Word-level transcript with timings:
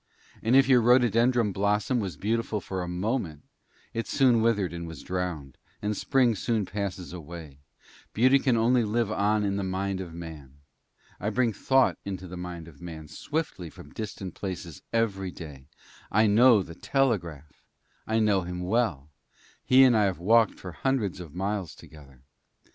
Or 0.43 0.47
if 0.51 0.67
your 0.67 0.81
rhododendron 0.81 1.51
blossom 1.51 1.99
was 1.99 2.17
beautiful 2.17 2.59
for 2.59 2.81
a 2.81 2.87
moment, 2.87 3.43
it 3.93 4.07
soon 4.07 4.41
withered 4.41 4.73
and 4.73 4.87
was 4.87 5.03
drowned, 5.03 5.59
and 5.79 5.95
spring 5.95 6.33
soon 6.33 6.65
passes 6.65 7.13
away; 7.13 7.59
beauty 8.11 8.39
can 8.39 8.57
only 8.57 8.83
live 8.83 9.11
on 9.11 9.43
in 9.43 9.57
the 9.57 9.63
mind 9.63 10.01
of 10.01 10.11
Man. 10.15 10.53
I 11.19 11.29
bring 11.29 11.53
thought 11.53 11.99
into 12.03 12.27
the 12.27 12.35
mind 12.35 12.67
of 12.67 12.81
Man 12.81 13.07
swiftly 13.09 13.69
from 13.69 13.93
distant 13.93 14.33
places 14.33 14.81
every 14.91 15.29
day. 15.29 15.67
I 16.11 16.25
know 16.25 16.63
the 16.63 16.73
Telegraph 16.73 17.63
I 18.07 18.17
know 18.17 18.41
him 18.41 18.61
well; 18.63 19.07
he 19.63 19.83
and 19.83 19.95
I 19.95 20.05
have 20.05 20.17
walked 20.17 20.55
for 20.55 20.71
hundreds 20.71 21.19
of 21.19 21.35
miles 21.35 21.75
together. 21.75 22.23